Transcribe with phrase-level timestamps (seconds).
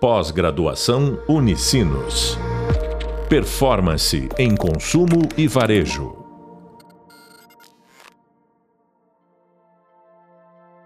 [0.00, 2.38] Pós-graduação Unicinos.
[3.28, 6.16] Performance em consumo e varejo.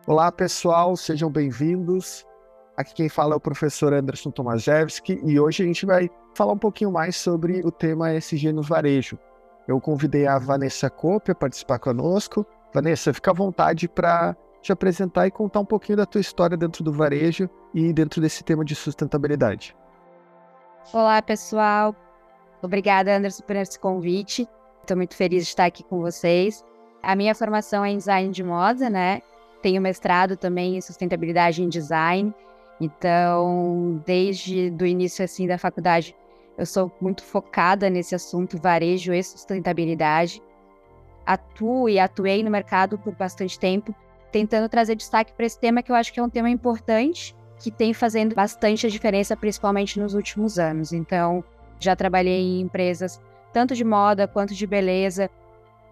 [0.06, 2.24] Olá, pessoal, sejam bem-vindos.
[2.74, 6.58] Aqui quem fala é o professor Anderson Tomaszewski e hoje a gente vai falar um
[6.58, 9.18] pouquinho mais sobre o tema SG no varejo.
[9.68, 12.46] Eu convidei a Vanessa Cope a participar conosco.
[12.72, 16.84] Vanessa, fica à vontade para te apresentar e contar um pouquinho da tua história dentro
[16.84, 19.76] do varejo e dentro desse tema de sustentabilidade.
[20.92, 21.94] Olá, pessoal.
[22.62, 24.48] Obrigada, Anderson, por esse convite.
[24.80, 26.64] Estou muito feliz de estar aqui com vocês.
[27.02, 29.20] A minha formação é em design de moda, né?
[29.60, 32.32] Tenho mestrado também em sustentabilidade em design.
[32.80, 36.16] Então, desde o início assim da faculdade,
[36.56, 40.42] eu sou muito focada nesse assunto varejo e sustentabilidade.
[41.24, 43.94] Atuo e atuei no mercado por bastante tempo,
[44.32, 47.70] tentando trazer destaque para esse tema que eu acho que é um tema importante, que
[47.70, 50.92] tem fazendo bastante a diferença, principalmente nos últimos anos.
[50.92, 51.44] Então,
[51.78, 53.20] já trabalhei em empresas
[53.52, 55.30] tanto de moda quanto de beleza,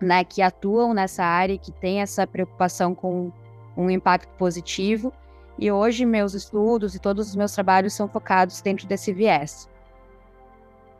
[0.00, 3.30] né, que atuam nessa área, que tem essa preocupação com
[3.76, 5.12] um impacto positivo.
[5.58, 9.68] E hoje meus estudos e todos os meus trabalhos são focados dentro desse viés.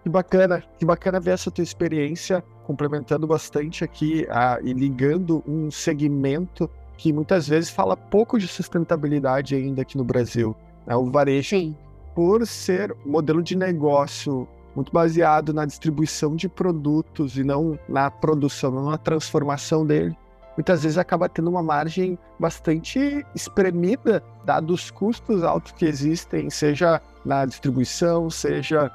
[0.02, 5.70] Que bacana, que bacana ver essa tua experiência complementando bastante aqui a, e ligando um
[5.70, 6.70] segmento
[7.00, 10.54] que muitas vezes fala pouco de sustentabilidade ainda aqui no Brasil.
[10.86, 10.94] Né?
[10.94, 11.74] O varejo, Sim.
[12.14, 18.70] por ser modelo de negócio muito baseado na distribuição de produtos e não na produção,
[18.70, 20.14] não na transformação dele,
[20.58, 27.00] muitas vezes acaba tendo uma margem bastante espremida, dados os custos altos que existem, seja
[27.24, 28.92] na distribuição, seja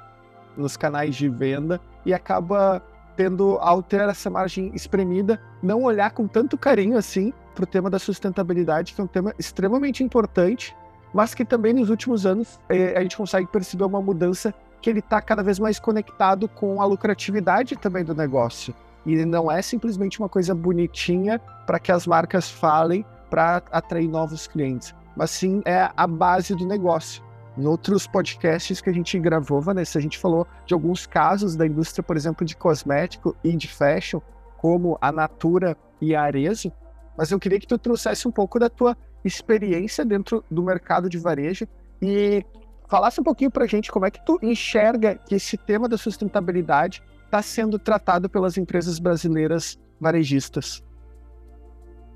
[0.55, 2.83] nos canais de venda, e acaba
[3.15, 7.89] tendo ao ter essa margem espremida, não olhar com tanto carinho assim para o tema
[7.89, 10.75] da sustentabilidade, que é um tema extremamente importante,
[11.13, 14.99] mas que também nos últimos anos é, a gente consegue perceber uma mudança que ele
[14.99, 18.75] está cada vez mais conectado com a lucratividade também do negócio.
[19.05, 24.47] E não é simplesmente uma coisa bonitinha para que as marcas falem para atrair novos
[24.47, 27.23] clientes, mas sim é a base do negócio.
[27.57, 31.65] Em outros podcasts que a gente gravou, Vanessa, a gente falou de alguns casos da
[31.65, 34.19] indústria, por exemplo, de cosmético e de fashion,
[34.57, 36.71] como a Natura e a Arezzo,
[37.17, 41.17] mas eu queria que tu trouxesse um pouco da tua experiência dentro do mercado de
[41.17, 41.65] varejo
[42.01, 42.43] e
[42.87, 45.97] falasse um pouquinho para a gente como é que tu enxerga que esse tema da
[45.97, 50.83] sustentabilidade está sendo tratado pelas empresas brasileiras varejistas.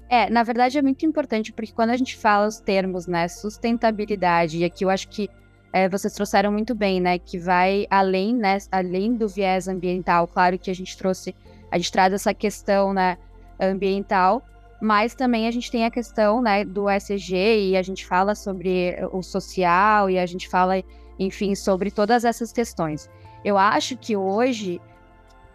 [0.10, 4.58] É, na verdade é muito importante porque quando a gente fala os termos, né, sustentabilidade,
[4.58, 5.30] e aqui eu acho que
[5.72, 10.58] é, vocês trouxeram muito bem, né, que vai além, né, além do viés ambiental, claro
[10.58, 11.36] que a gente trouxe,
[11.72, 13.20] a gente traz essa questão, né,
[13.60, 14.44] ambiental,
[14.82, 18.96] mas também a gente tem a questão né, do SG e a gente fala sobre
[19.12, 20.82] o social e a gente fala,
[21.20, 23.10] enfim, sobre todas essas questões.
[23.44, 24.82] Eu acho que hoje,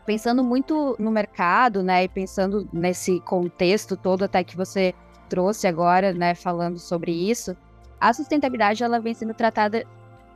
[0.05, 4.95] pensando muito no mercado, né, e pensando nesse contexto todo até que você
[5.29, 7.57] trouxe agora, né, falando sobre isso,
[8.01, 9.85] a sustentabilidade ela vem sendo tratada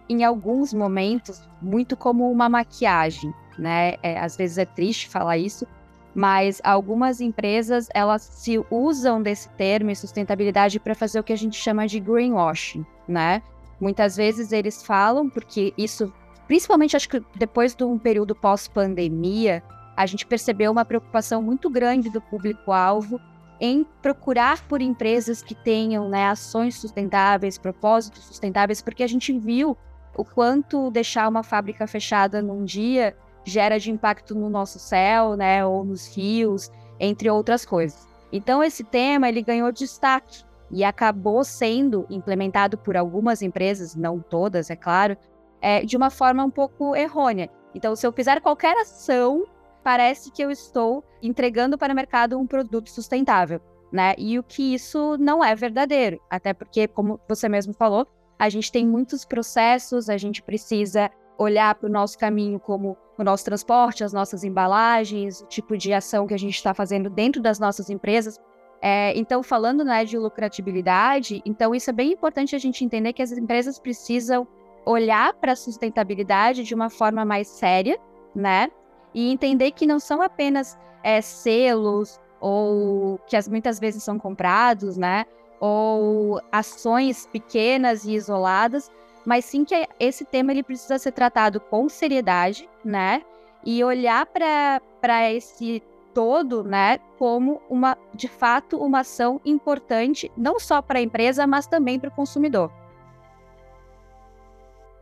[0.09, 3.97] em alguns momentos muito como uma maquiagem, né?
[4.03, 5.67] É, às vezes é triste falar isso,
[6.15, 11.57] mas algumas empresas elas se usam desse termo sustentabilidade para fazer o que a gente
[11.57, 13.43] chama de greenwashing, né?
[13.81, 16.13] Muitas vezes eles falam porque isso,
[16.49, 19.63] principalmente acho que depois de um período pós-pandemia,
[19.95, 23.21] a gente percebeu uma preocupação muito grande do público-alvo
[23.61, 29.77] em procurar por empresas que tenham né, ações sustentáveis, propósitos sustentáveis, porque a gente viu
[30.17, 33.15] o quanto deixar uma fábrica fechada num dia
[33.45, 38.07] gera de impacto no nosso céu, né, ou nos rios, entre outras coisas.
[38.33, 44.71] Então esse tema ele ganhou destaque e acabou sendo implementado por algumas empresas, não todas,
[44.71, 45.17] é claro,
[45.61, 47.51] é, de uma forma um pouco errônea.
[47.75, 49.47] Então, se eu fizer qualquer ação,
[49.83, 53.61] parece que eu estou entregando para o mercado um produto sustentável,
[53.93, 54.15] né?
[54.19, 58.07] E o que isso não é verdadeiro, até porque, como você mesmo falou,
[58.39, 63.25] a gente tem muitos processos, a gente precisa olhar para o nosso caminho como o
[63.25, 67.41] nosso transporte, as nossas embalagens, o tipo de ação que a gente está fazendo dentro
[67.43, 68.39] das nossas empresas.
[68.81, 73.23] É, então, falando né, de lucratividade, então isso é bem importante a gente entender que
[73.23, 74.47] as empresas precisam
[74.85, 77.99] olhar para a sustentabilidade de uma forma mais séria,
[78.35, 78.71] né?
[79.15, 84.97] E entender que não são apenas é, selos ou que as, muitas vezes são comprados,
[84.97, 85.25] né?
[85.61, 88.91] Ou ações pequenas e isoladas,
[89.27, 93.23] mas sim que esse tema ele precisa ser tratado com seriedade, né?
[93.65, 95.83] E olhar para esse
[96.15, 101.69] todo, né, como uma, de fato, uma ação importante, não só para a empresa, mas
[101.69, 102.73] também para o consumidor.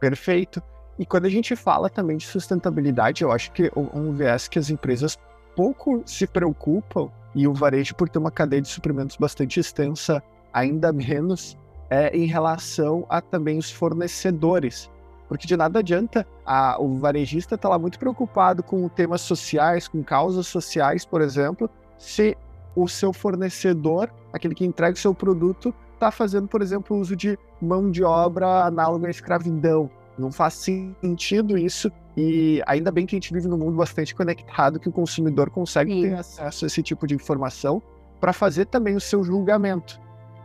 [0.08, 0.62] Perfeito.
[0.97, 4.70] E quando a gente fala também de sustentabilidade, eu acho que um viés que as
[4.70, 5.19] empresas
[5.56, 10.23] pouco se preocupam, e o varejo, por ter uma cadeia de suprimentos bastante extensa,
[10.53, 11.58] ainda menos,
[11.91, 14.88] é em relação a também os fornecedores.
[15.29, 19.88] Porque de nada adianta a, o varejista estar tá lá muito preocupado com temas sociais,
[19.88, 21.69] com causas sociais, por exemplo,
[21.99, 22.37] se
[22.76, 27.38] o seu fornecedor, aquele que entrega o seu produto, está fazendo, por exemplo, uso de
[27.60, 29.90] mão de obra análoga à escravidão.
[30.19, 31.90] Não faz sentido isso.
[32.16, 35.93] E ainda bem que a gente vive num mundo bastante conectado, que o consumidor consegue
[35.93, 36.02] Sim.
[36.02, 37.82] ter acesso a esse tipo de informação
[38.20, 40.00] para fazer também o seu julgamento.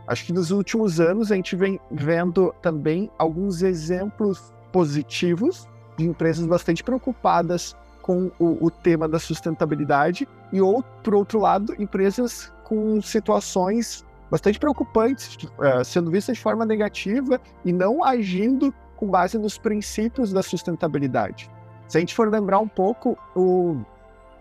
[0.06, 5.66] Acho que nos últimos anos a gente vem vendo também alguns exemplos positivos
[5.96, 11.74] de empresas bastante preocupadas com o, o tema da sustentabilidade e, ou, por outro lado,
[11.78, 19.06] empresas com situações bastante preocupantes, uh, sendo vistas de forma negativa e não agindo com
[19.06, 21.50] base nos princípios da sustentabilidade.
[21.86, 23.76] Se a gente for lembrar um pouco o,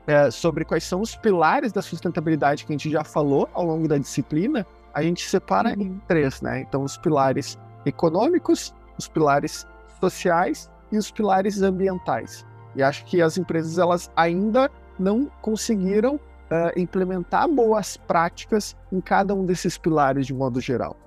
[0.08, 3.86] é, sobre quais são os pilares da sustentabilidade que a gente já falou ao longo
[3.86, 5.82] da disciplina, a gente separa uhum.
[5.82, 6.62] em três, né?
[6.62, 9.68] Então, os pilares econômicos, os pilares
[10.00, 12.46] sociais e os pilares ambientais.
[12.78, 16.18] E acho que as empresas elas ainda não conseguiram
[16.52, 20.98] uh, implementar boas práticas em cada um desses pilares de modo geral.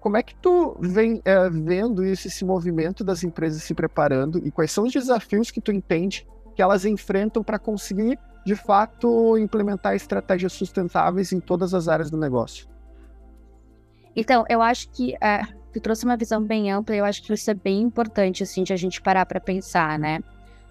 [0.00, 4.50] Como é que tu vem é, vendo isso, esse movimento das empresas se preparando e
[4.50, 9.94] quais são os desafios que tu entende que elas enfrentam para conseguir, de fato, implementar
[9.94, 12.68] estratégias sustentáveis em todas as áreas do negócio?
[14.14, 15.42] Então, eu acho que é,
[15.72, 18.62] tu trouxe uma visão bem ampla e eu acho que isso é bem importante, assim,
[18.62, 20.20] de a gente parar para pensar, né?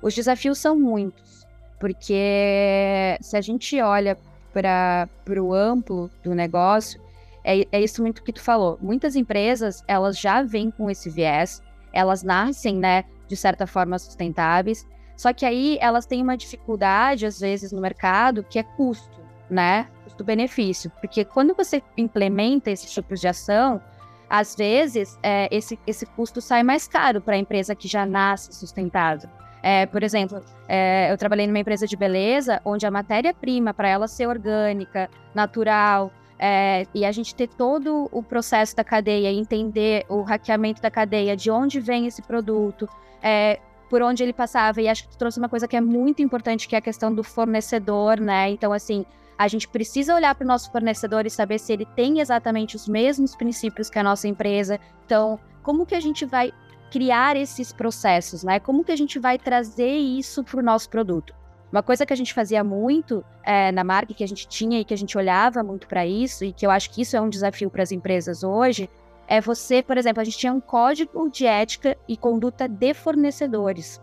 [0.01, 1.45] Os desafios são muitos,
[1.83, 4.17] porque se a gente olha
[4.53, 5.09] para
[5.43, 6.97] o amplo do negócio,
[7.43, 8.79] é, é isso muito que tu falou.
[8.81, 14.87] Muitas empresas, elas já vêm com esse viés, elas nascem, né, de certa forma sustentáveis,
[15.17, 19.19] só que aí elas têm uma dificuldade, às vezes, no mercado, que é custo,
[19.49, 19.89] né?
[20.05, 20.89] Custo-benefício.
[21.01, 23.81] Porque quando você implementa esses tipos de ação,
[24.29, 28.53] às vezes é, esse, esse custo sai mais caro para a empresa que já nasce
[28.53, 29.29] sustentável.
[29.65, 34.09] É, por exemplo, é, eu trabalhei numa empresa de beleza onde a matéria-prima, para ela
[34.09, 40.21] ser orgânica, natural, é, e a gente ter todo o processo da cadeia, entender o
[40.21, 42.89] hackeamento da cadeia, de onde vem esse produto,
[43.21, 44.81] é, por onde ele passava.
[44.81, 47.13] E acho que tu trouxe uma coisa que é muito importante, que é a questão
[47.15, 48.49] do fornecedor, né?
[48.49, 49.05] Então, assim,
[49.37, 52.87] a gente precisa olhar para o nosso fornecedor e saber se ele tem exatamente os
[52.89, 54.77] mesmos princípios que a nossa empresa.
[55.05, 56.51] Então, como que a gente vai
[56.93, 58.59] criar esses processos, né?
[58.59, 61.33] Como que a gente vai trazer isso para o nosso produto?
[61.71, 64.85] Uma coisa que a gente fazia muito é, na marca, que a gente tinha e
[64.85, 67.29] que a gente olhava muito para isso, e que eu acho que isso é um
[67.29, 68.87] desafio para as empresas hoje,
[69.27, 73.99] é você, por exemplo, a gente tinha um código de ética e conduta de fornecedores,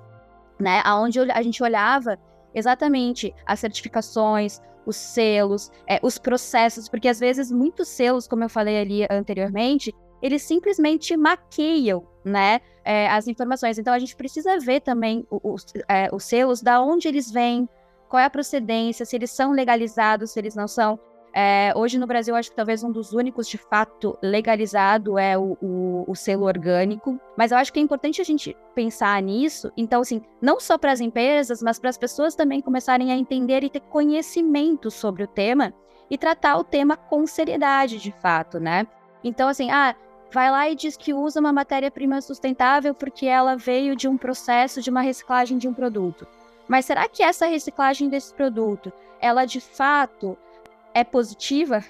[0.59, 0.83] né?
[0.85, 2.19] Onde a gente olhava
[2.53, 8.49] exatamente as certificações, os selos, é, os processos, porque às vezes muitos selos, como eu
[8.49, 13.79] falei ali anteriormente, eles simplesmente maqueiam, né, é, as informações.
[13.79, 17.69] Então a gente precisa ver também os, é, os selos, da onde eles vêm,
[18.09, 20.99] qual é a procedência, se eles são legalizados, se eles não são.
[21.33, 25.57] É, hoje no Brasil, acho que talvez um dos únicos de fato legalizado é o,
[25.63, 27.21] o, o, selo orgânico.
[27.37, 29.71] Mas eu acho que é importante a gente pensar nisso.
[29.77, 33.63] Então, assim, não só para as empresas, mas para as pessoas também começarem a entender
[33.63, 35.73] e ter conhecimento sobre o tema
[36.11, 38.87] e tratar o tema com seriedade, de fato, né?
[39.23, 39.95] Então, assim, ah,
[40.33, 44.81] vai lá e diz que usa uma matéria-prima sustentável porque ela veio de um processo
[44.81, 46.27] de uma reciclagem de um produto.
[46.69, 50.37] Mas será que essa reciclagem desse produto, ela de fato
[50.95, 51.85] é positiva,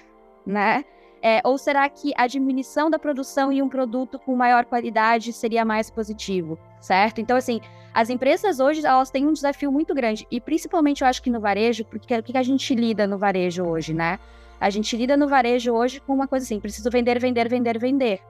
[0.45, 0.83] né?
[1.23, 5.63] É, ou será que a diminuição da produção em um produto com maior qualidade seria
[5.63, 7.21] mais positivo, certo?
[7.21, 7.61] Então, assim,
[7.93, 11.39] as empresas hoje, elas têm um desafio muito grande, e principalmente eu acho que no
[11.39, 14.17] varejo, porque o que a gente lida no varejo hoje, né?
[14.61, 18.21] A gente lida no varejo hoje com uma coisa assim: preciso vender, vender, vender, vender.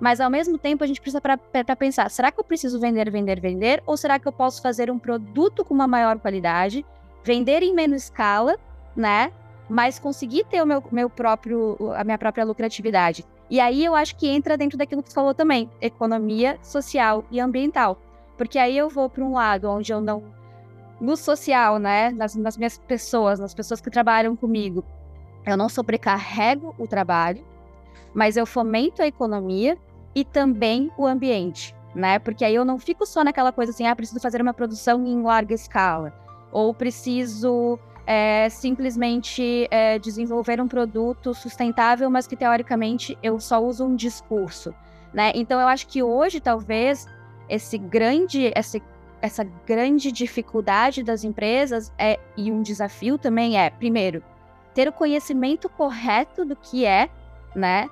[0.00, 3.40] Mas ao mesmo tempo a gente precisa para pensar: será que eu preciso vender, vender,
[3.40, 3.82] vender?
[3.86, 6.84] Ou será que eu posso fazer um produto com uma maior qualidade,
[7.24, 8.56] vender em menos escala,
[8.94, 9.32] né?
[9.68, 13.24] Mas conseguir ter o meu, meu próprio, a minha própria lucratividade.
[13.50, 17.40] E aí eu acho que entra dentro daquilo que você falou também: economia social e
[17.40, 18.00] ambiental.
[18.36, 20.22] Porque aí eu vou para um lado onde eu não.
[21.00, 22.10] No social, né?
[22.10, 24.84] Nas, nas minhas pessoas, nas pessoas que trabalham comigo,
[25.44, 27.44] eu não sobrecarrego o trabalho,
[28.14, 29.76] mas eu fomento a economia
[30.14, 32.18] e também o ambiente, né?
[32.18, 35.22] Porque aí eu não fico só naquela coisa assim, ah, preciso fazer uma produção em
[35.22, 36.12] larga escala,
[36.50, 43.84] ou preciso é, simplesmente é, desenvolver um produto sustentável, mas que teoricamente eu só uso
[43.84, 44.74] um discurso,
[45.12, 45.30] né?
[45.34, 47.06] Então eu acho que hoje talvez
[47.48, 48.80] esse grande, essa,
[49.20, 54.22] essa grande dificuldade das empresas é, e um desafio também é, primeiro,
[54.74, 57.10] ter o conhecimento correto do que é,
[57.54, 57.90] né?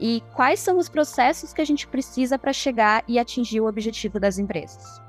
[0.00, 4.20] E quais são os processos que a gente precisa para chegar e atingir o objetivo
[4.20, 5.00] das empresas.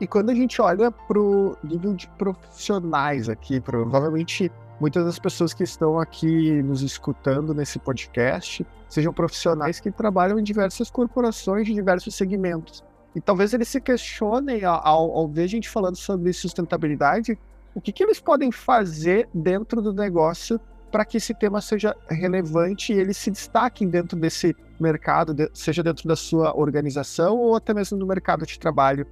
[0.00, 5.54] E quando a gente olha para o nível de profissionais aqui, provavelmente muitas das pessoas
[5.54, 11.72] que estão aqui nos escutando nesse podcast sejam profissionais que trabalham em diversas corporações de
[11.72, 12.84] diversos segmentos.
[13.14, 17.38] E talvez eles se questionem, ao, ao ver a gente falando sobre sustentabilidade,
[17.74, 20.60] o que, que eles podem fazer dentro do negócio
[20.96, 26.08] para que esse tema seja relevante e eles se destaquem dentro desse mercado, seja dentro
[26.08, 29.06] da sua organização ou até mesmo no mercado de trabalho.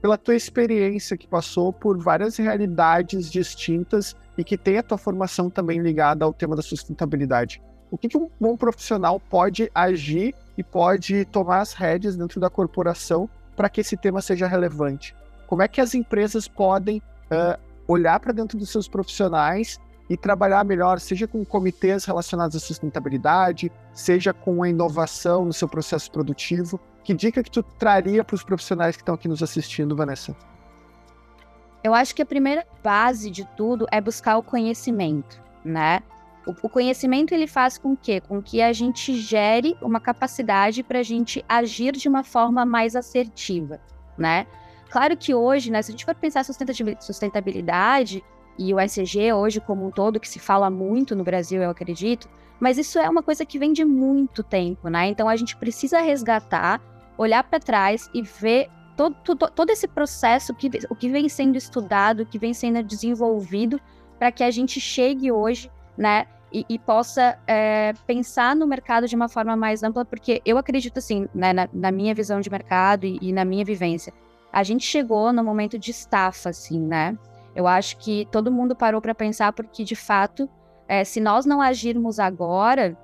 [0.00, 5.50] Pela tua experiência que passou por várias realidades distintas e que tem a tua formação
[5.50, 7.60] também ligada ao tema da sustentabilidade.
[7.90, 12.48] O que, que um bom profissional pode agir e pode tomar as rédeas dentro da
[12.48, 15.14] corporação para que esse tema seja relevante?
[15.46, 19.78] Como é que as empresas podem uh, olhar para dentro dos seus profissionais
[20.08, 25.68] e trabalhar melhor, seja com comitês relacionados à sustentabilidade, seja com a inovação no seu
[25.68, 26.80] processo produtivo.
[27.02, 30.36] Que dica que tu traria para os profissionais que estão aqui nos assistindo, Vanessa?
[31.82, 36.02] Eu acho que a primeira base de tudo é buscar o conhecimento, né?
[36.62, 41.02] O, conhecimento ele faz com que, com que a gente gere uma capacidade para a
[41.02, 43.80] gente agir de uma forma mais assertiva,
[44.16, 44.46] né?
[44.88, 48.24] Claro que hoje, né, se a gente for pensar sustentabilidade,
[48.58, 52.28] e o SG hoje como um todo, que se fala muito no Brasil, eu acredito,
[52.58, 55.08] mas isso é uma coisa que vem de muito tempo, né?
[55.08, 56.80] Então a gente precisa resgatar,
[57.18, 61.56] olhar para trás e ver todo, todo, todo esse processo, que, o que vem sendo
[61.56, 63.80] estudado, o que vem sendo desenvolvido,
[64.18, 66.26] para que a gente chegue hoje, né?
[66.52, 70.98] E, e possa é, pensar no mercado de uma forma mais ampla, porque eu acredito
[70.98, 74.12] assim, né, na, na minha visão de mercado e, e na minha vivência,
[74.52, 77.18] a gente chegou no momento de estafa, assim, né?
[77.56, 80.46] Eu acho que todo mundo parou para pensar, porque de fato,
[80.86, 82.94] é, se nós não agirmos agora,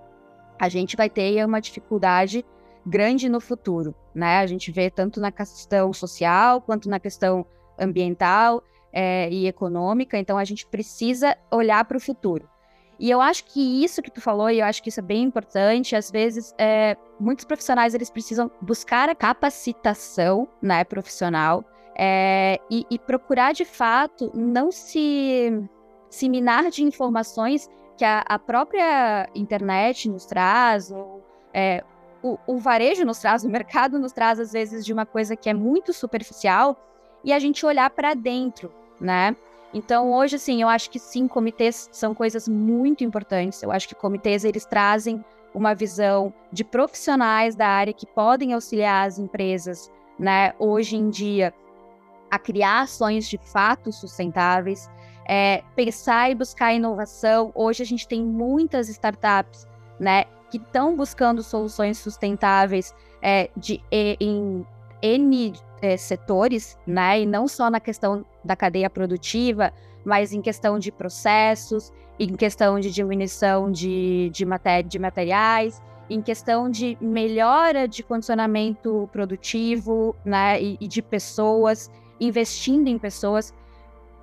[0.61, 2.45] a gente vai ter uma dificuldade
[2.85, 4.41] grande no futuro, né?
[4.41, 7.47] A gente vê tanto na questão social quanto na questão
[7.79, 12.47] ambiental é, e econômica, então a gente precisa olhar para o futuro.
[13.01, 15.23] E eu acho que isso que tu falou, e eu acho que isso é bem
[15.23, 22.87] importante, às vezes é, muitos profissionais eles precisam buscar a capacitação né, profissional é, e,
[22.91, 25.51] e, procurar de fato não se,
[26.09, 31.23] se minar de informações que a, a própria internet nos traz, ou
[31.53, 31.85] é,
[32.23, 35.51] o, o, varejo nos traz, o mercado nos traz, às vezes, de uma coisa que
[35.51, 36.77] é muito superficial,
[37.23, 39.37] e a gente olhar para dentro, né?
[39.75, 43.63] Então, hoje, assim, eu acho que sim, comitês são coisas muito importantes.
[43.63, 49.07] Eu acho que comitês, eles trazem uma visão de profissionais da área que podem auxiliar
[49.07, 51.55] as empresas, né, hoje em dia,
[52.33, 54.89] a criar ações de fato sustentáveis,
[55.29, 57.53] é, pensar e buscar inovação.
[57.55, 59.69] Hoje a gente tem muitas startups,
[60.01, 64.67] né, que estão buscando soluções sustentáveis é, de, em
[65.03, 69.71] N é, setores, né, e não só na questão da cadeia produtiva,
[70.03, 74.47] mas em questão de processos, em questão de diminuição de, de,
[74.89, 81.91] de materiais, em questão de melhora de condicionamento produtivo né, e, e de pessoas
[82.27, 83.53] investindo em pessoas.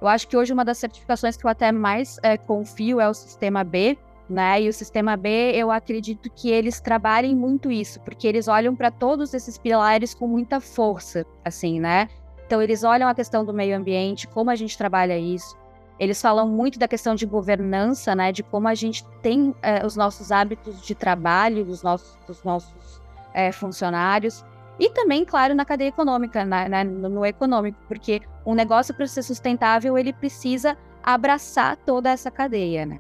[0.02, 3.14] Eu acho que hoje uma das certificações que eu até mais é, confio é o
[3.14, 3.98] Sistema B,
[4.30, 4.62] né?
[4.62, 8.92] E o Sistema B, eu acredito que eles trabalhem muito isso, porque eles olham para
[8.92, 12.08] todos esses pilares com muita força, assim, né?
[12.46, 15.58] Então, eles olham a questão do meio ambiente, como a gente trabalha isso.
[16.00, 18.32] Eles falam muito da questão de governança, né?
[18.32, 23.02] De como a gente tem é, os nossos hábitos de trabalho dos nossos, dos nossos
[23.34, 24.46] é, funcionários.
[24.80, 29.24] E também, claro, na cadeia econômica, na, na, no econômico, porque um negócio para ser
[29.24, 33.00] sustentável, ele precisa abraçar toda essa cadeia, né?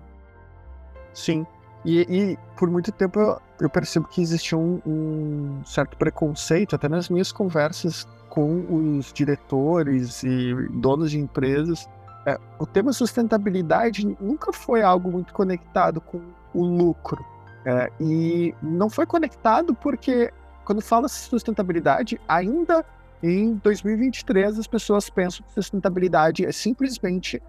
[1.13, 1.45] Sim.
[1.85, 6.89] E, e por muito tempo eu, eu percebo que existia um, um, certo preconceito, até
[6.89, 11.87] nas minhas conversas com os diretores e donos de empresas.
[12.25, 16.21] É, o tema sustentabilidade nunca foi algo muito conectado com
[16.53, 17.25] o lucro.
[17.65, 20.33] É, e não foi conectado porque
[20.69, 22.85] quando fala sustentabilidade, ainda
[23.23, 27.41] em 2023 as pessoas pensam que sustentabilidade é simplesmente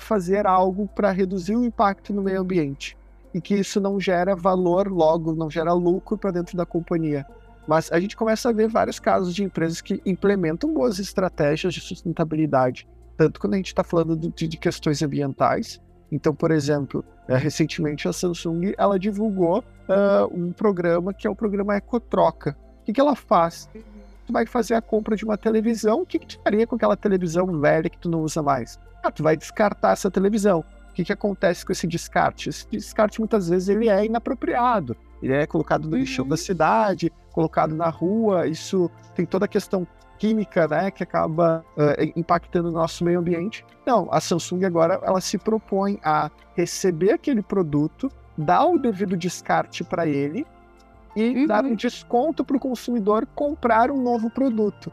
[0.00, 2.96] fazer algo para reduzir o impacto no meio ambiente
[3.34, 7.26] e que isso não gera valor logo, não gera lucro para dentro da companhia.
[7.68, 11.82] Mas a gente começa a ver vários casos de empresas que implementam boas estratégias de
[11.82, 15.82] sustentabilidade, tanto quando a gente está falando de, de, questões ambientais.
[16.14, 21.34] Então, por exemplo, é, recentemente a Samsung ela divulgou uh, um programa que é o
[21.34, 22.56] programa Ecotroca.
[22.82, 23.68] O que, que ela faz?
[24.24, 26.96] tu vai fazer a compra de uma televisão, o que, que tu faria com aquela
[26.96, 28.78] televisão velha que tu não usa mais?
[29.02, 30.64] Ah, tu vai descartar essa televisão.
[30.90, 32.48] O que, que acontece com esse descarte?
[32.48, 34.96] Esse descarte muitas vezes ele é inapropriado.
[35.20, 36.28] Ele é colocado no lixão uhum.
[36.28, 38.46] da cidade, colocado na rua.
[38.46, 39.86] Isso tem toda a questão
[40.24, 43.62] química, né, que acaba uh, impactando o nosso meio ambiente.
[43.84, 49.84] Não, a Samsung agora ela se propõe a receber aquele produto, dar o devido descarte
[49.84, 50.46] para ele
[51.14, 51.46] e uhum.
[51.46, 54.90] dar um desconto para o consumidor comprar um novo produto.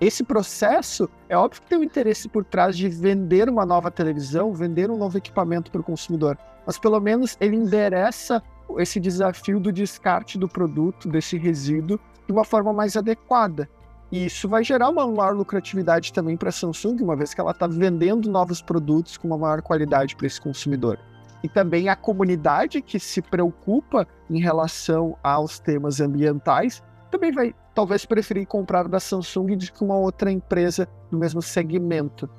[0.00, 4.52] Esse processo, é óbvio que tem um interesse por trás de vender uma nova televisão,
[4.52, 8.42] vender um novo equipamento para o consumidor, mas pelo menos ele endereça
[8.78, 13.68] esse desafio do descarte do produto, desse resíduo, de uma forma mais adequada.
[14.14, 17.50] E isso vai gerar uma maior lucratividade também para a Samsung, uma vez que ela
[17.50, 21.00] está vendendo novos produtos com uma maior qualidade para esse consumidor.
[21.42, 26.80] E também a comunidade que se preocupa em relação aos temas ambientais
[27.10, 32.30] também vai talvez preferir comprar da Samsung do que uma outra empresa do mesmo segmento.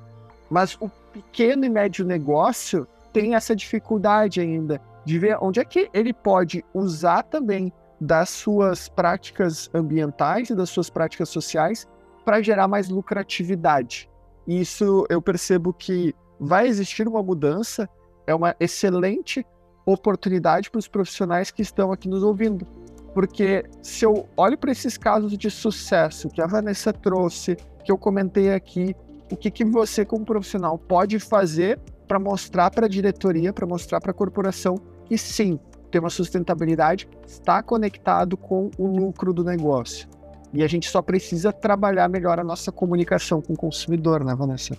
[0.48, 5.90] Mas o pequeno e médio negócio tem essa dificuldade ainda de ver onde é que
[5.92, 11.86] ele pode usar também das suas práticas ambientais e das suas práticas sociais
[12.24, 14.08] para gerar mais lucratividade.
[14.46, 17.88] E isso eu percebo que vai existir uma mudança,
[18.26, 19.46] é uma excelente
[19.84, 22.66] oportunidade para os profissionais que estão aqui nos ouvindo.
[23.14, 27.96] Porque se eu olho para esses casos de sucesso que a Vanessa trouxe, que eu
[27.96, 28.94] comentei aqui,
[29.32, 34.00] o que, que você, como profissional, pode fazer para mostrar para a diretoria, para mostrar
[34.00, 34.76] para a corporação
[35.06, 35.58] que sim,
[35.90, 40.08] ter uma sustentabilidade está conectado com o lucro do negócio.
[40.52, 44.76] E a gente só precisa trabalhar melhor a nossa comunicação com o consumidor, né, Vanessa?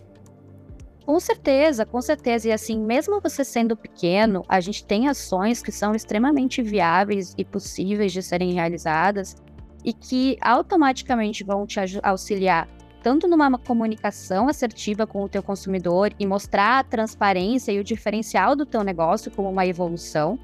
[1.05, 2.49] Com certeza, com certeza.
[2.49, 7.45] E assim, mesmo você sendo pequeno, a gente tem ações que são extremamente viáveis e
[7.45, 9.35] possíveis de serem realizadas
[9.85, 12.67] e que automaticamente vão te auxiliar
[13.01, 18.53] tanto numa comunicação assertiva com o teu consumidor e mostrar a transparência e o diferencial
[18.53, 20.37] do teu negócio como uma evolução,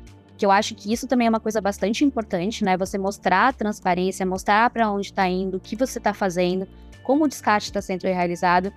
[0.43, 2.75] que eu acho que isso também é uma coisa bastante importante, né?
[2.75, 6.67] Você mostrar a transparência, mostrar para onde está indo, o que você está fazendo,
[7.01, 8.69] como o descarte está sendo realizado.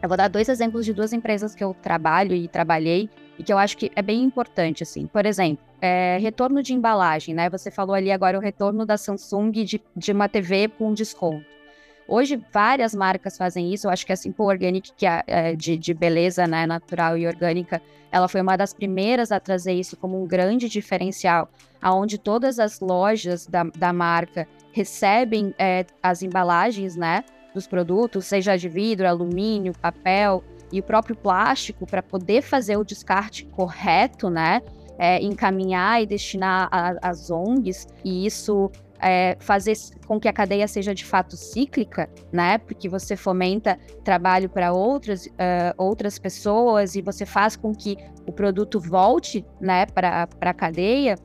[0.00, 3.52] Eu vou dar dois exemplos de duas empresas que eu trabalho e trabalhei e que
[3.52, 5.08] eu acho que é bem importante, assim.
[5.08, 7.50] Por exemplo, é, retorno de embalagem, né?
[7.50, 11.44] Você falou ali agora o retorno da Samsung de, de uma TV com desconto.
[12.10, 13.86] Hoje, várias marcas fazem isso.
[13.86, 17.24] Eu acho que a Simple Organic, que é, é de, de beleza né, natural e
[17.24, 21.48] orgânica, ela foi uma das primeiras a trazer isso como um grande diferencial,
[21.80, 27.22] aonde todas as lojas da, da marca recebem é, as embalagens, né,
[27.54, 30.42] dos produtos, seja de vidro, alumínio, papel
[30.72, 34.62] e o próprio plástico, para poder fazer o descarte correto, né,
[34.98, 36.68] é, encaminhar e destinar
[37.00, 38.68] às ONGs, e isso
[39.00, 39.74] é, fazer
[40.06, 42.58] com que a cadeia seja de fato cíclica, né?
[42.58, 48.32] Porque você fomenta trabalho para outras, uh, outras pessoas e você faz com que o
[48.32, 51.16] produto volte, né, para a cadeia.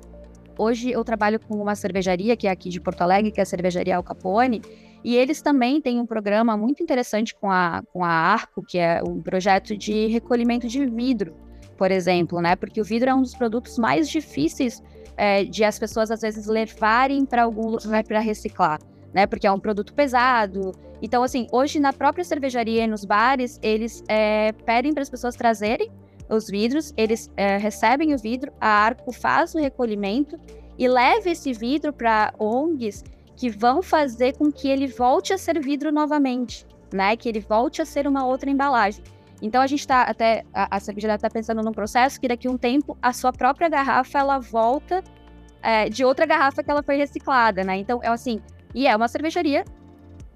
[0.57, 3.45] Hoje eu trabalho com uma cervejaria que é aqui de Porto Alegre, que é a
[3.45, 4.61] Cervejaria Al Capone,
[5.03, 9.03] e eles também têm um programa muito interessante com a, com a Arco, que é
[9.03, 11.35] um projeto de recolhimento de vidro,
[11.77, 12.55] por exemplo, né?
[12.55, 14.81] Porque o vidro é um dos produtos mais difíceis
[15.17, 18.79] é, de as pessoas às vezes levarem para algum lugar para reciclar,
[19.13, 19.25] né?
[19.25, 20.71] Porque é um produto pesado.
[21.01, 25.35] Então, assim, hoje na própria cervejaria e nos bares, eles é, pedem para as pessoas
[25.35, 25.89] trazerem
[26.29, 30.39] os vidros, eles é, recebem o vidro, a Arco faz o recolhimento
[30.77, 33.03] e leva esse vidro para ONGs
[33.35, 37.15] que vão fazer com que ele volte a ser vidro novamente, né?
[37.15, 39.03] Que ele volte a ser uma outra embalagem.
[39.41, 42.51] Então a gente está até a, a cervejaria está pensando num processo que daqui a
[42.51, 45.03] um tempo a sua própria garrafa ela volta
[45.61, 47.77] é, de outra garrafa que ela foi reciclada, né?
[47.77, 48.41] Então é assim
[48.73, 49.65] e é uma cervejaria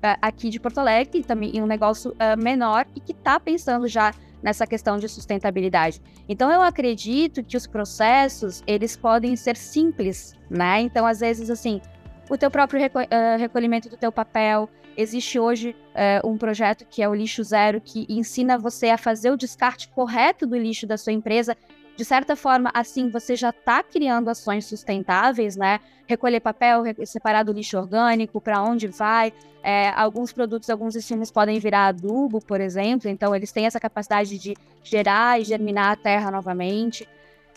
[0.02, 4.14] é, aqui de Porto Alegre também um negócio é, menor e que está pensando já
[4.42, 6.02] nessa questão de sustentabilidade.
[6.28, 10.82] Então eu acredito que os processos eles podem ser simples, né?
[10.82, 11.82] Então às vezes assim
[12.30, 14.70] o teu próprio uh, recolhimento do teu papel.
[15.02, 19.32] Existe hoje uh, um projeto que é o Lixo Zero, que ensina você a fazer
[19.32, 21.56] o descarte correto do lixo da sua empresa.
[21.96, 25.80] De certa forma, assim, você já está criando ações sustentáveis, né?
[26.06, 29.32] Recolher papel, separar do lixo orgânico, para onde vai.
[29.64, 34.38] É, alguns produtos, alguns insumos podem virar adubo, por exemplo, então eles têm essa capacidade
[34.38, 37.08] de gerar e germinar a terra novamente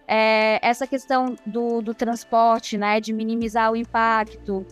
[0.06, 4.66] é, essa questão do, do, transporte, né, de minimizar o impacto,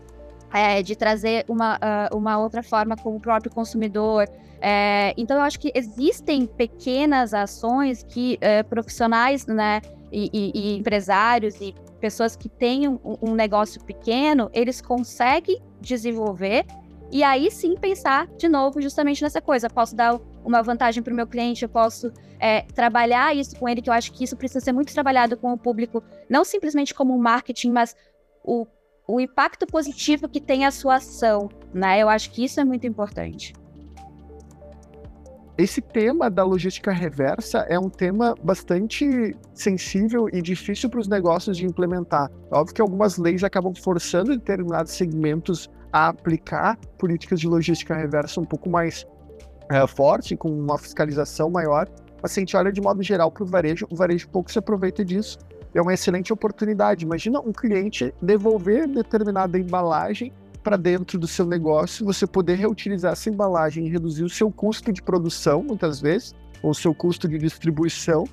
[0.52, 4.28] é, de trazer uma, uh, uma outra forma com o próprio consumidor.
[4.60, 9.80] É, então, eu acho que existem pequenas ações que uh, profissionais né,
[10.12, 16.64] e, e, e, empresários e pessoas que têm um, um negócio pequeno, eles conseguem desenvolver
[17.12, 19.68] E aí sim pensar de novo justamente nessa coisa.
[19.68, 23.82] Posso dar uma vantagem para o meu cliente, eu posso é, trabalhar isso com ele,
[23.82, 27.16] que eu acho que isso precisa ser muito trabalhado com o público, não simplesmente como
[27.18, 27.94] marketing, mas
[28.44, 28.66] o,
[29.10, 32.00] o impacto positivo que tem a sua ação, né?
[32.00, 33.52] Eu acho que isso é muito importante.
[35.58, 41.56] Esse tema da logística reversa é um tema bastante sensível e difícil para os negócios
[41.56, 42.30] de implementar.
[42.50, 48.44] Óbvio que algumas leis acabam forçando determinados segmentos a aplicar políticas de logística reversa um
[48.44, 49.04] pouco mais
[49.70, 51.86] é, forte, com uma fiscalização maior,
[52.22, 54.58] mas se a gente olha de modo geral para o varejo, o varejo pouco se
[54.58, 55.38] aproveita disso.
[55.74, 57.04] É uma excelente oportunidade.
[57.04, 63.30] Imagina um cliente devolver determinada embalagem para dentro do seu negócio, você poder reutilizar essa
[63.30, 67.38] embalagem e reduzir o seu custo de produção, muitas vezes, ou o seu custo de
[67.38, 68.24] distribuição,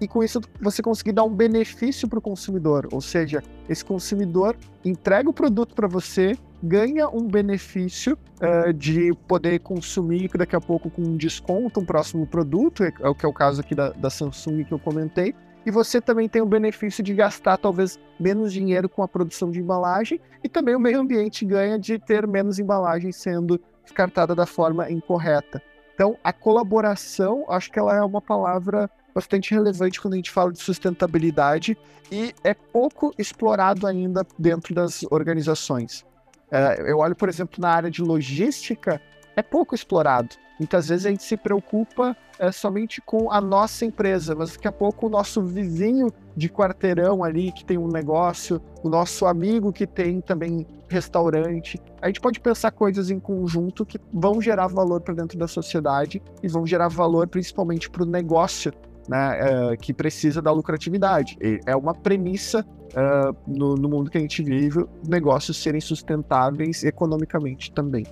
[0.00, 4.56] e com isso você conseguir dar um benefício para o consumidor, ou seja, esse consumidor
[4.84, 10.90] entrega o produto para você, ganha um benefício uh, de poder consumir daqui a pouco
[10.90, 13.90] com um desconto um próximo produto, é, é o que é o caso aqui da,
[13.90, 18.52] da Samsung que eu comentei, e você também tem o benefício de gastar talvez menos
[18.52, 22.58] dinheiro com a produção de embalagem e também o meio ambiente ganha de ter menos
[22.58, 25.62] embalagem sendo descartada da forma incorreta.
[25.94, 30.52] Então, a colaboração, acho que ela é uma palavra bastante relevante quando a gente fala
[30.52, 31.76] de sustentabilidade
[32.10, 36.04] e é pouco explorado ainda dentro das organizações.
[36.50, 39.00] É, eu olho, por exemplo, na área de logística,
[39.36, 40.36] é pouco explorado.
[40.58, 44.72] Muitas vezes a gente se preocupa é, somente com a nossa empresa, mas daqui a
[44.72, 49.86] pouco o nosso vizinho de quarteirão ali que tem um negócio, o nosso amigo que
[49.86, 51.80] tem também restaurante.
[52.00, 56.22] A gente pode pensar coisas em conjunto que vão gerar valor para dentro da sociedade
[56.42, 58.72] e vão gerar valor principalmente para o negócio
[59.08, 61.36] né, é, que precisa da lucratividade.
[61.66, 67.72] É uma premissa uh, no, no, mundo que a gente vive, negócios serem sustentáveis economicamente
[67.72, 68.04] também.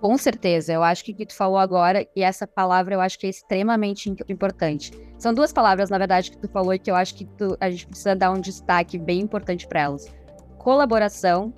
[0.00, 3.18] Com certeza, eu acho que o que tu falou agora, e essa palavra eu acho
[3.18, 4.92] que é extremamente importante.
[5.18, 7.70] São duas palavras, na verdade, que tu falou e que eu acho que tu, a
[7.70, 10.10] gente precisa dar um destaque bem importante para elas:
[10.56, 11.52] colaboração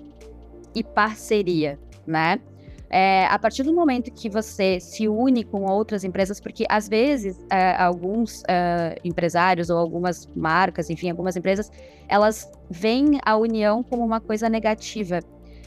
[0.75, 2.41] e parceria, né?
[2.89, 7.43] É, a partir do momento que você se une com outras empresas, porque às vezes
[7.49, 11.71] é, alguns é, empresários ou algumas marcas, enfim, algumas empresas,
[12.07, 15.21] elas veem a união como uma coisa negativa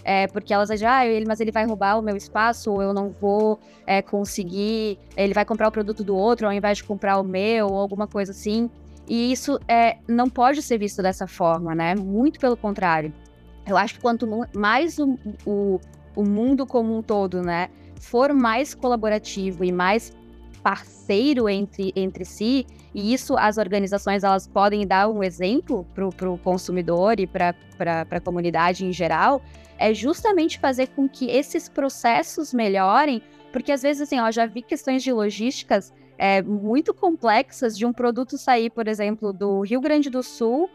[0.09, 2.95] é, porque elas dizem, ah, ele, mas ele vai roubar o meu espaço, ou eu
[2.95, 7.19] não vou é, conseguir, ele vai comprar o produto do outro ao invés de comprar
[7.19, 8.71] o meu, ou alguma coisa assim.
[9.09, 11.97] E isso é, não pode ser visto dessa forma, né?
[11.97, 13.12] Muito pelo contrário.
[13.66, 15.81] Eu acho que quanto mais o, o,
[16.14, 17.69] o mundo como um todo, né,
[18.01, 20.12] for mais colaborativo e mais
[20.62, 22.64] parceiro entre, entre si,
[22.95, 27.57] e isso as organizações elas podem dar um exemplo para o consumidor e para
[28.09, 29.42] a comunidade em geral,
[29.79, 34.62] é justamente fazer com que esses processos melhorem, porque às vezes, assim, ó, já vi
[34.62, 40.11] questões de logísticas é, muito complexas de um produto sair, por exemplo, do Rio Grande
[40.11, 40.71] do Sul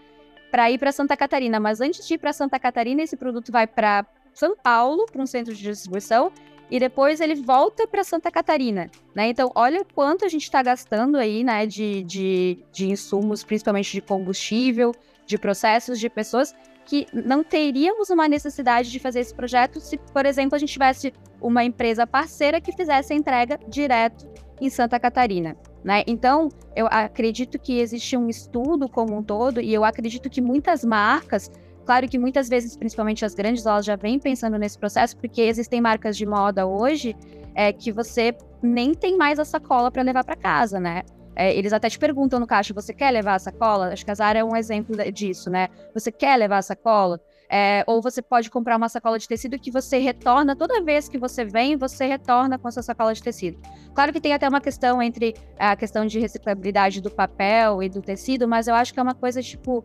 [0.51, 3.65] para ir para Santa Catarina, mas antes de ir para Santa Catarina, esse produto vai
[3.65, 6.31] para São Paulo, para um centro de distribuição,
[6.69, 9.27] e depois ele volta para Santa Catarina, né?
[9.27, 14.01] Então, olha quanto a gente está gastando aí, né, de, de, de insumos, principalmente de
[14.01, 14.93] combustível,
[15.25, 20.25] de processos, de pessoas, que não teríamos uma necessidade de fazer esse projeto se, por
[20.25, 24.27] exemplo, a gente tivesse uma empresa parceira que fizesse a entrega direto
[24.59, 25.55] em Santa Catarina.
[25.83, 26.03] Né?
[26.05, 30.85] Então, eu acredito que existe um estudo como um todo, e eu acredito que muitas
[30.85, 31.49] marcas,
[31.85, 35.81] claro que muitas vezes, principalmente as grandes, elas já vêm pensando nesse processo, porque existem
[35.81, 37.15] marcas de moda hoje
[37.55, 41.01] é, que você nem tem mais a sacola para levar para casa, né?
[41.35, 43.87] É, eles até te perguntam no caixa: você quer levar a sacola?
[43.93, 45.69] Acho que a Zara é um exemplo disso, né?
[45.93, 47.19] Você quer levar a sacola?
[47.49, 51.17] É, ou você pode comprar uma sacola de tecido que você retorna toda vez que
[51.17, 53.59] você vem, você retorna com essa sacola de tecido.
[53.93, 58.01] Claro que tem até uma questão entre a questão de reciclabilidade do papel e do
[58.01, 59.83] tecido, mas eu acho que é uma coisa tipo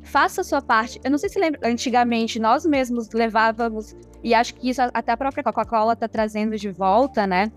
[0.00, 1.00] faça a sua parte.
[1.04, 5.16] Eu não sei se lembra, antigamente nós mesmos levávamos, e acho que isso até a
[5.16, 7.50] própria Coca-Cola está trazendo de volta, né?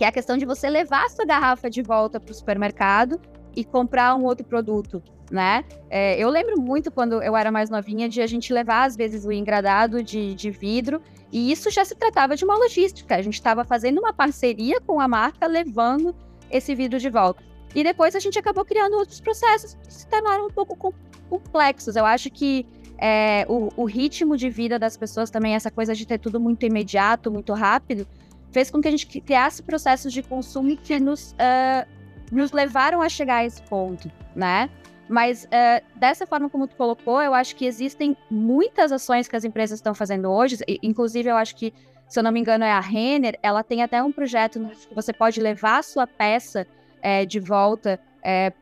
[0.00, 3.20] Que é a questão de você levar a sua garrafa de volta para o supermercado
[3.54, 5.62] e comprar um outro produto, né?
[5.90, 9.26] É, eu lembro muito quando eu era mais novinha de a gente levar, às vezes,
[9.26, 13.14] o engradado de, de vidro, e isso já se tratava de uma logística.
[13.14, 16.16] A gente estava fazendo uma parceria com a marca, levando
[16.50, 17.42] esse vidro de volta.
[17.74, 20.94] E depois a gente acabou criando outros processos que se tornaram um pouco
[21.28, 21.94] complexos.
[21.94, 22.64] Eu acho que
[22.96, 26.64] é, o, o ritmo de vida das pessoas também, essa coisa de ter tudo muito
[26.64, 28.08] imediato, muito rápido,
[28.52, 31.88] fez com que a gente criasse processos de consumo que nos, uh,
[32.30, 34.68] nos levaram a chegar a esse ponto, né?
[35.08, 39.44] Mas uh, dessa forma como tu colocou, eu acho que existem muitas ações que as
[39.44, 40.58] empresas estão fazendo hoje.
[40.82, 41.74] Inclusive, eu acho que,
[42.08, 43.36] se eu não me engano, é a Renner.
[43.42, 46.64] Ela tem até um projeto que você pode levar a sua peça
[47.02, 48.52] é, de volta é,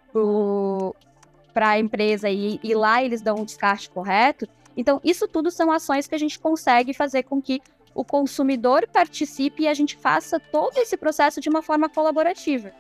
[1.53, 4.49] para a empresa e, e lá eles dão um descarte correto.
[4.75, 7.61] Então, isso tudo são ações que a gente consegue fazer com que
[8.01, 12.73] o consumidor participe e a gente faça todo esse processo de uma forma colaborativa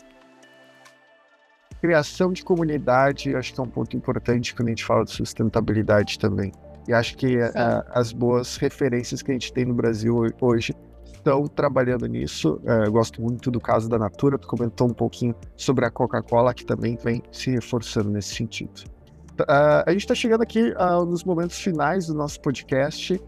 [1.81, 6.19] criação de comunidade, acho que é um ponto importante quando a gente fala de sustentabilidade
[6.19, 6.53] também.
[6.89, 10.75] E acho que a, eh, as boas referências que a gente tem no Brasil hoje
[11.05, 12.61] estão trabalhando nisso.
[12.65, 16.55] Uh, eu gosto muito do caso da Natura, tu comentou um pouquinho sobre a Coca-Cola,
[16.55, 18.85] que também vem se reforçando nesse sentido.
[19.41, 20.75] Uh, a gente está chegando aqui
[21.07, 23.21] nos momentos finais do nosso podcast.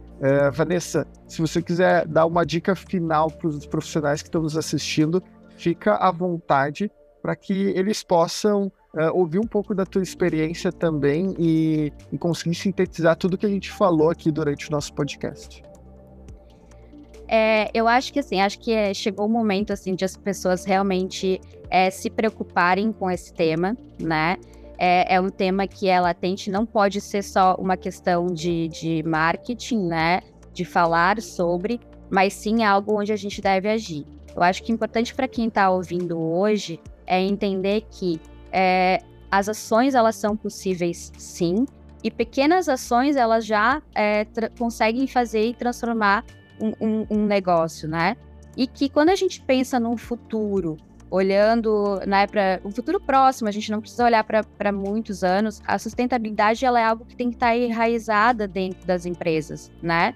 [0.53, 5.23] Vanessa, se você quiser dar uma dica final para os profissionais que estão nos assistindo,
[5.57, 6.91] fica à vontade
[7.23, 12.55] para que eles possam uh, ouvir um pouco da tua experiência também e, e conseguir
[12.55, 15.63] sintetizar tudo que a gente falou aqui durante o nosso podcast.
[17.29, 20.65] É, eu acho que assim, acho que é, chegou o momento assim de as pessoas
[20.65, 24.37] realmente é, se preocuparem com esse tema, né?
[24.83, 29.03] É, é, um tema que é latente, não pode ser só uma questão de, de
[29.03, 30.23] marketing, né?
[30.55, 34.07] De falar sobre, mas sim algo onde a gente deve agir.
[34.35, 38.19] Eu acho que é importante para quem está ouvindo hoje é entender que
[38.51, 41.67] é, as ações elas são possíveis sim,
[42.03, 44.27] e pequenas ações elas já é,
[44.59, 46.25] conseguem fazer e transformar
[46.61, 48.17] um, um, um, negócio, né?
[48.57, 50.77] E que quando a gente pensa num futuro,
[51.11, 55.79] olhando né, para um futuro próximo, a gente não precisa olhar para muitos anos, a
[55.79, 60.15] sustentabilidade ela é algo que tem que estar tá enraizada dentro das empresas, né?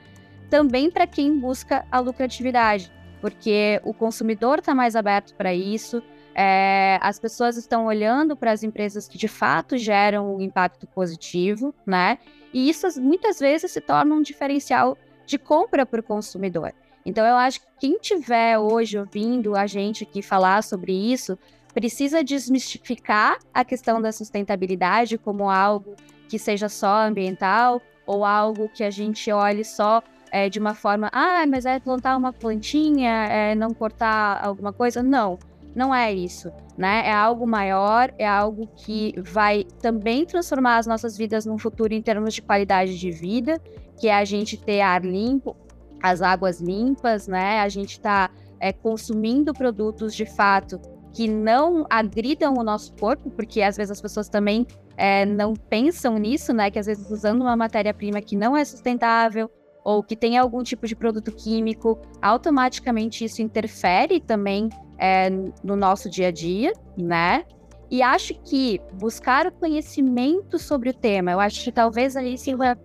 [0.49, 6.03] Também para quem busca a lucratividade, porque o consumidor está mais aberto para isso,
[6.35, 11.75] é, as pessoas estão olhando para as empresas que de fato geram um impacto positivo,
[11.87, 12.19] né?
[12.53, 16.73] E isso muitas vezes se torna um diferencial de compra para o consumidor.
[17.05, 21.39] Então, eu acho que quem tiver hoje ouvindo a gente aqui falar sobre isso,
[21.75, 25.95] precisa desmistificar a questão da sustentabilidade como algo
[26.29, 31.11] que seja só ambiental ou algo que a gente olhe só é, de uma forma,
[31.13, 35.03] ah, mas é plantar uma plantinha, é não cortar alguma coisa.
[35.03, 35.39] Não
[35.75, 37.03] não é isso, né?
[37.07, 42.01] É algo maior, é algo que vai também transformar as nossas vidas num futuro em
[42.01, 43.61] termos de qualidade de vida,
[43.99, 45.57] que é a gente ter ar limpo,
[46.05, 47.61] as águas limpas, né?
[47.61, 50.79] A gente está é, consumindo produtos de fato
[51.15, 54.67] que não agridam o nosso corpo, porque às vezes as pessoas também
[54.99, 56.71] é, não pensam nisso, né?
[56.71, 59.51] Que às vezes usando uma matéria-prima que não é sustentável
[59.83, 65.31] ou que tem algum tipo de produto químico, automaticamente isso interfere também é,
[65.63, 67.47] no nosso dia a dia, né?
[67.91, 72.57] E acho que buscar o conhecimento sobre o tema, eu acho que talvez aí seja
[72.57, 72.79] uma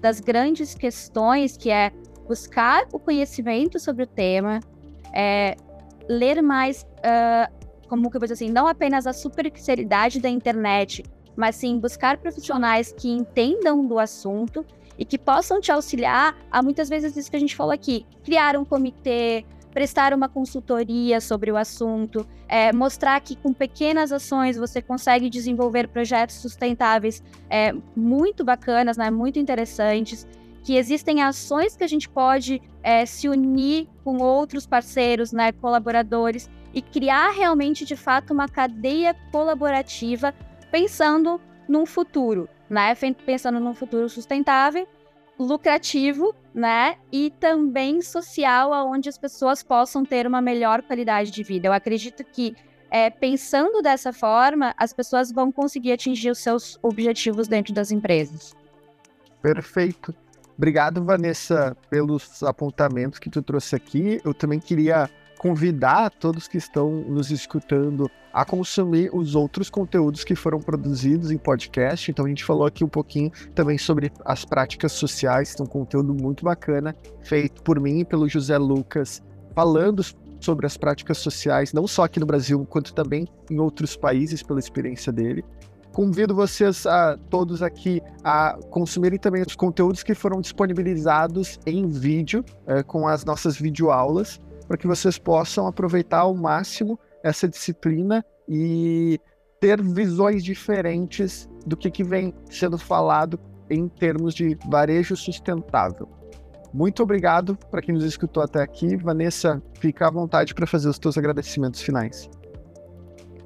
[0.00, 1.92] das grandes questões que é
[2.26, 4.60] buscar o conhecimento sobre o tema,
[5.12, 5.56] é,
[6.08, 11.04] ler mais, uh, como que eu vou dizer assim, não apenas a superficialidade da internet,
[11.36, 14.64] mas sim buscar profissionais que entendam do assunto
[14.98, 18.56] e que possam te auxiliar a muitas vezes isso que a gente falou aqui, criar
[18.56, 19.44] um comitê,
[19.76, 25.88] prestar uma consultoria sobre o assunto, é, mostrar que com pequenas ações você consegue desenvolver
[25.88, 30.26] projetos sustentáveis é, muito bacanas, né, muito interessantes,
[30.66, 36.50] que existem ações que a gente pode é, se unir com outros parceiros, né, colaboradores,
[36.74, 40.34] e criar realmente, de fato, uma cadeia colaborativa
[40.72, 42.92] pensando num futuro, né,
[43.24, 44.88] pensando num futuro sustentável
[45.38, 46.96] lucrativo, né?
[47.12, 51.68] E também social, onde as pessoas possam ter uma melhor qualidade de vida.
[51.68, 52.56] Eu acredito que
[52.90, 58.56] é, pensando dessa forma, as pessoas vão conseguir atingir os seus objetivos dentro das empresas.
[59.42, 60.14] Perfeito.
[60.56, 64.20] Obrigado, Vanessa, pelos apontamentos que tu trouxe aqui.
[64.24, 70.34] Eu também queria convidar todos que estão nos escutando a consumir os outros conteúdos que
[70.34, 72.10] foram produzidos em podcast.
[72.10, 76.14] Então a gente falou aqui um pouquinho também sobre as práticas sociais, tem um conteúdo
[76.14, 79.22] muito bacana feito por mim e pelo José Lucas,
[79.54, 80.02] falando
[80.40, 84.60] sobre as práticas sociais, não só aqui no Brasil, quanto também em outros países, pela
[84.60, 85.44] experiência dele.
[85.96, 92.44] Convido vocês a todos aqui a consumirem também os conteúdos que foram disponibilizados em vídeo,
[92.66, 99.18] é, com as nossas videoaulas para que vocês possam aproveitar ao máximo essa disciplina e
[99.58, 106.10] ter visões diferentes do que, que vem sendo falado em termos de varejo sustentável.
[106.74, 108.96] Muito obrigado para quem nos escutou até aqui.
[108.96, 112.28] Vanessa, fica à vontade para fazer os seus agradecimentos finais.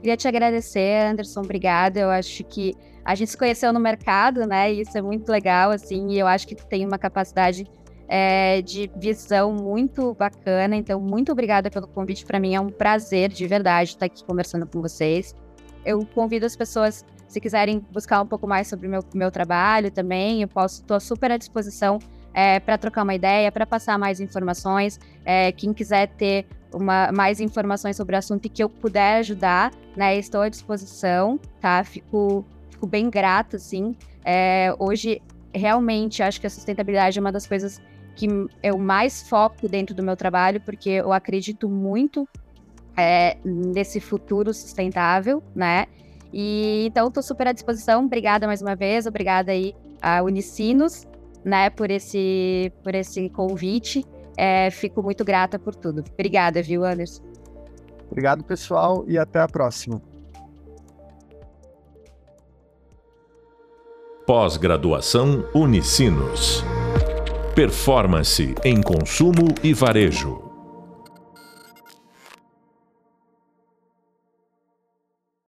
[0.01, 1.41] Queria te agradecer, Anderson.
[1.41, 2.01] Obrigada.
[2.01, 4.73] Eu acho que a gente se conheceu no mercado, né?
[4.73, 7.67] E isso é muito legal, assim, e eu acho que tu tem uma capacidade
[8.09, 10.75] é, de visão muito bacana.
[10.75, 12.25] Então, muito obrigada pelo convite.
[12.25, 15.35] Para mim é um prazer de verdade estar aqui conversando com vocês.
[15.85, 19.91] Eu convido as pessoas, se quiserem buscar um pouco mais sobre o meu, meu trabalho
[19.91, 21.99] também, eu posso, estou super à disposição
[22.35, 24.99] é, para trocar uma ideia, para passar mais informações.
[25.25, 29.73] É, quem quiser ter uma, mais informações sobre o assunto e que eu puder ajudar,
[29.97, 31.83] né, estou à disposição, tá?
[31.85, 33.95] Fico, fico bem grata, assim.
[34.25, 35.21] É, hoje,
[35.53, 37.81] realmente, acho que a sustentabilidade é uma das coisas
[38.15, 38.29] que
[38.63, 42.29] eu mais foco dentro do meu trabalho, porque eu acredito muito
[42.97, 45.87] é, nesse futuro sustentável, né?
[46.33, 48.05] E então estou super à disposição.
[48.05, 51.07] Obrigada mais uma vez, obrigada aí a Unicinos,
[51.45, 54.05] né, por esse por esse convite.
[54.42, 56.03] É, fico muito grata por tudo.
[56.14, 57.22] Obrigada, viu, Anderson?
[58.11, 60.00] Obrigado, pessoal, e até a próxima.
[64.26, 66.64] Pós-graduação Unicinos.
[67.55, 70.50] Performance em consumo e varejo.